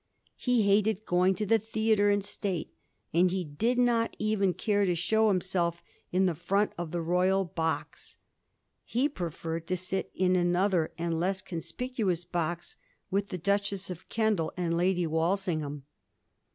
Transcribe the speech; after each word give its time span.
He 0.35 0.63
hated 0.63 1.05
going 1.05 1.35
to 1.35 1.45
the 1.45 1.59
theatre 1.59 2.09
in 2.09 2.23
state, 2.23 2.73
and 3.13 3.29
he 3.29 3.45
did 3.45 3.77
not 3.77 4.15
even 4.17 4.51
care 4.55 4.83
to 4.83 4.95
show 4.95 5.27
himself 5.27 5.83
in 6.11 6.25
the 6.25 6.33
front 6.33 6.71
of 6.75 6.89
the 6.89 7.03
royal 7.03 7.45
box; 7.45 8.17
he 8.83 9.07
preferred 9.07 9.67
to 9.67 9.77
sit 9.77 10.09
in 10.15 10.35
another 10.35 10.91
and 10.97 11.19
less 11.19 11.43
conspicuous 11.43 12.25
box 12.25 12.77
with 13.11 13.29
the 13.29 13.37
Duchess 13.37 13.91
of 13.91 14.09
Kendal 14.09 14.51
and 14.57 14.75
Lady 14.75 15.05
Walsingham. 15.05 15.83